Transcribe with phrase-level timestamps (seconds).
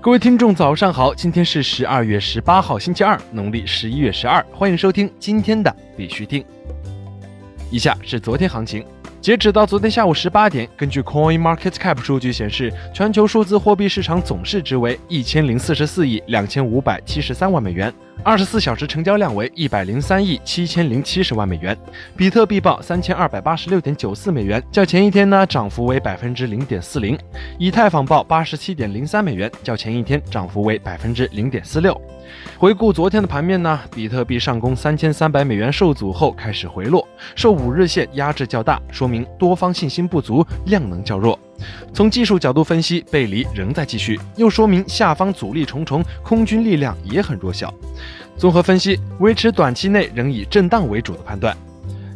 [0.00, 1.12] 各位听众，早上好！
[1.12, 4.44] 今天是十二月十八号，星期二，农历十一月十二。
[4.52, 6.42] 欢迎收听今天的必须听。
[7.68, 8.86] 以下是昨天行情，
[9.20, 17.92] 截止到昨天下午十八点，根据 Coin Market Cap 数据显示，全球数字货币市场总市值为一千零四十四亿两千五百七十三万美元。
[18.24, 21.76] 二十四小时成交量为一百零三亿七千零七十万美元，
[22.16, 27.16] 比特币报三千二百八十六点九四美元，较前一天呢涨幅为百分之零点四零；
[27.58, 31.98] 以太坊报八十七点零三美元，较前一天涨幅为百分之零点四六。
[32.58, 41.38] 回顾昨天的盘面呢，比特币上攻三千三百美元受阻后开始回落，受五日线压制较大，说明多方信心不足，量能较弱。
[41.92, 47.72] 从技术角度分析，背离仍在继续，又说明下方阻力重重，空军力量也很弱小。
[48.36, 51.56] 综合分析，维持短期内仍以震荡为主的判断。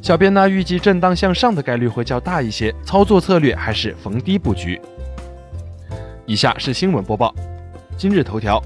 [0.01, 4.80] 小编呢预计震荡向上的概率会较大一些，操作策略还是逢低布局。
[6.27, 7.34] 以下是新闻播报。
[7.96, 8.62] 今日头条：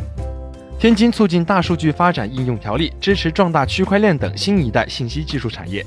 [0.78, 5.84] 天津促进大数据发展应用条例支持壮大区块链等新一代信息技术产业。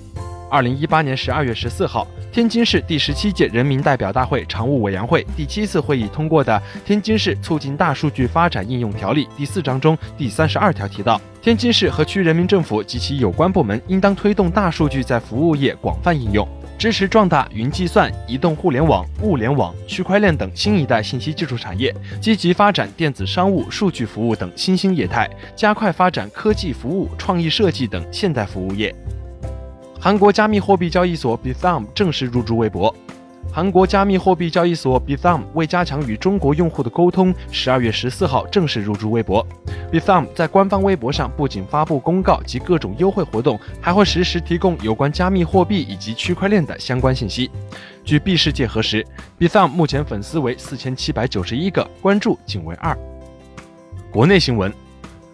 [0.51, 2.07] 二零一八年十二月十四号。
[2.31, 28.93] 天津市第十七届人民代表大会常务委员会第七次会议通过的《天津市促进大数据发展应用条例》第四章中第三十二条提到，天津市和区人民政府及其有关部门应当推动大数据在服务业广泛应用，支持壮大云计算、移动互联网、物联网、区块链等新一代信息技术产业，积极发展电子商务、数据服务等新兴业态，加快发展科技服务、创意设计等现代服务业。
[30.01, 32.95] 韩国加密货币交易所 Bithumb 正式入驻微博。
[33.51, 39.45] 韩国加密货币交易所 Bithumb 为加强与中国用户的沟通，十二月十四号正式入驻微博。
[39.91, 47.51] Bithumb 在官方微博上不仅发布公告及各种优惠活动，还会实时提供有关加密货币以及区块链的相关信息。
[48.05, 49.05] 据币世界核实
[49.37, 52.97] ，Bithumb 目前粉丝为四千七百九十一个，关注仅为二。
[54.09, 54.73] 国内新闻：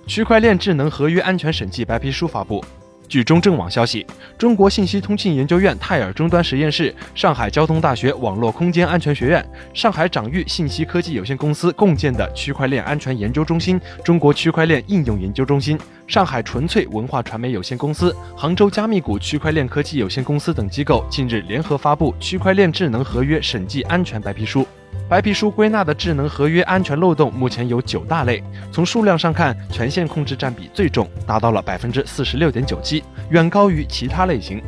[0.08, 2.64] 区块链智能合约安全审计白皮书发布。
[3.08, 4.06] 据中证网消息，
[4.38, 15.78] 中国信息通信研究院泰尔终端实验室、上海交通大学网络空间安全学院、上海掌域信息科技有限公司共建的区块链安全研究中心、中国区块链应用研究中心、
[16.08, 24.62] 上海纯粹文化传媒有限公司、杭州加密谷区块链科技有限公司等机构近日联合发布《区块链智能合约审计安全白皮书》。
[25.07, 34.61] 白皮书归纳的智能合约安全漏洞目前有九大类，从数量上看，权限控制占比最重，达到了百分之四十六点九七，远高于其他类型。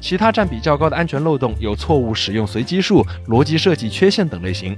[0.00, 4.74] 其他占比较高的安全漏洞有错误使用随机数、逻辑设计缺陷等类型。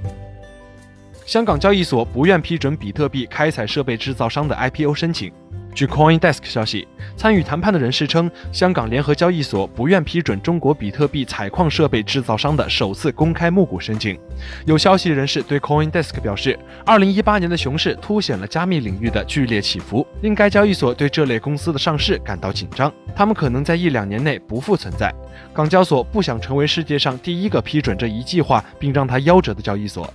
[1.25, 5.31] 香港交易所不愿批准比特币开采设备制造商的 IPO 申请。
[5.75, 6.87] 据 CoinDesk 消息，
[7.17, 14.17] 参与谈判的人士称，香港联合交易所不愿批准中国比特币采矿设备制造商的首次公开募股申请。
[14.65, 25.13] 有消息人士对 CoinDesk 表示，2018年的熊市凸显了加密领域的剧烈起伏，令该交易所对这类公司的上市感到紧张，他们可能在一两年内不复存在。
[25.53, 30.09] 港交所不想成为世界上第一个批准这一计划并让它夭折的交易所。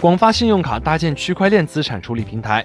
[0.00, 2.64] 广发信用卡搭建区块链资产处理平台。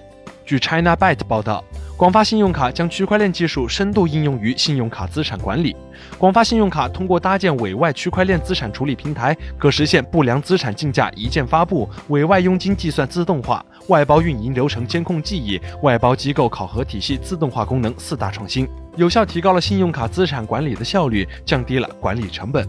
[0.50, 1.64] 据 ChinaByte 报道，
[1.96, 5.76] 广发信用卡将区块链技术深度应用于信用卡资产管理。
[6.18, 22.68] 广发信用卡通过搭建委外区块链资产处理平台，可实现不良资产竞价一键发布、委外佣金计算自动化、外包运营流程监控记忆、外包机构考核体系自动化功能四大创新，有效提高了信用卡资产管理的效率，降低了管理成本。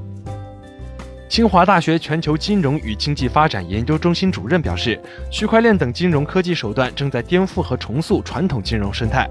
[1.31, 9.31] 清华大学全球金融与经济发展研究中心主任表示，区块链等金融科技手段正在颠覆和重塑传统金融生态。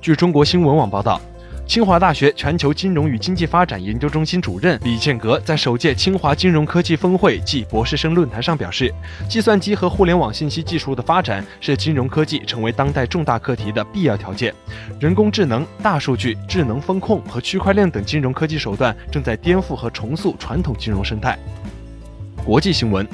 [0.00, 1.20] 据中国新闻网报道。
[1.66, 8.92] 清华大学全球金融与经济发展研究中心主任李建格在首届清华金融科技峰会暨博士生论坛上表示，
[9.28, 14.52] 计算机和互联网信息技术的发展是金融科技成为当代重大课题的必要条件。
[15.00, 21.38] 人工智能、大数据、智能风控和区块链等金融科技手段正在颠覆和重塑传统金融生态。
[22.44, 23.06] 国际新闻：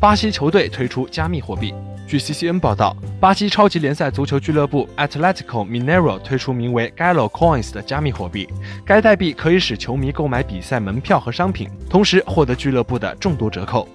[0.00, 1.74] 巴西球队推出加密货币。
[2.06, 8.48] 据 CCN 报道，巴西超级联赛足球俱乐部 Atletico Mineiro 推出名为 Gallo Coins 的加密货币，
[8.86, 13.88] 该代币可以使球迷购买比赛门票和商品，同时获得俱乐部的众多折扣。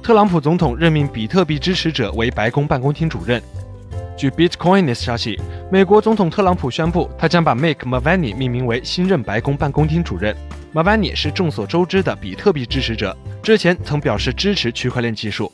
[0.00, 3.42] 特朗普总统任命比特币支持者为白宫办公厅主任。
[4.16, 5.40] 据 Bitcoinist 消息，
[5.72, 10.34] 美国总统特朗普宣布，他将把 Mike Malvaney 命名为新任白宫办公厅主任。
[10.72, 13.16] Malvaney 是众所周知的比特币支持者，
[13.48, 15.50] 之前曾表示支持区块链技术。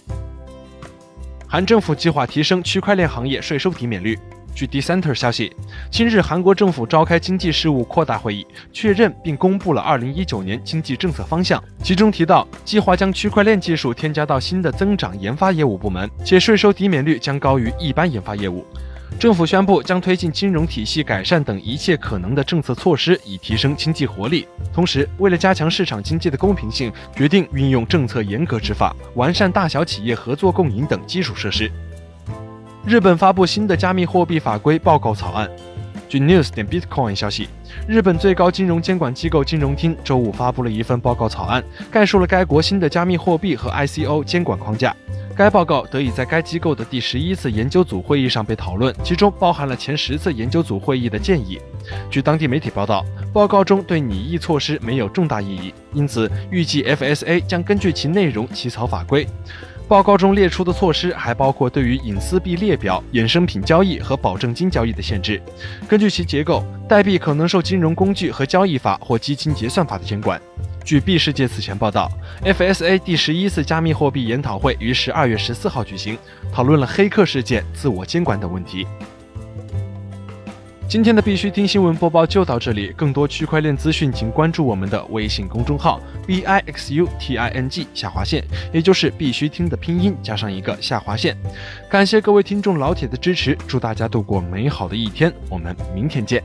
[1.47, 4.19] 韩政府计划提升区块链行业税收抵免率。
[4.53, 5.55] 据 Decenter 消息，
[5.93, 18.67] 今日韩国政府召开经济事务扩大会议，确认并公布了2019年经济政策方向，其中提到计划将区块链技术添加到新的增长研发业务部门，且税收抵免率将高于一般研发业务。
[19.19, 24.47] 政府宣布将推进金融体系改善等一切可能的政策措施，以提升经济活力。
[24.73, 31.71] 同时，为了加强市场经济的公平性，决定运用政策严格执法，完善大小企业合作共赢等基础设施。
[32.85, 35.49] 日本发布新的加密货币法规报告草案。
[36.07, 37.49] 据 News 点 Bitcoin 消息，
[37.89, 44.95] 日本最高金融监管机构金融厅周五发布了一份报告草案，概述了该国新的加密货币和 ICO 监管框架。
[45.37, 51.59] 该报告得以在该机构的第十一次研究组会议上被讨论，其中包含了前十次研究组会议的建议。
[52.09, 59.27] 据当地媒体报道，报告中对拟议措施没有重大意义，因此预计 FSA 将根据其内容起草法规。
[59.89, 65.43] 报告中列出的措施还包括对于隐私币列表、衍生品交易和保证金交易的限制。
[65.89, 70.41] 根据其结构，代币可能受金融工具和交易法或基金结算法的监管。
[70.85, 72.11] 据币世界此前报道
[72.45, 76.19] ，FSA 第十一次加密货币研讨会于十二月十四号举行，
[76.53, 78.87] 讨论了黑客事件、自我监管等问题。
[80.87, 91.35] 今天的必须听新闻播报就到这里，更多区块链资讯，请关注我们的微信公众号 b i x u t i n g 下划线，也就是必须听的拼音加上一个下划线。
[91.89, 96.45] 感谢各位听众老铁的支持，祝大家度过美好的一天，我们明天见。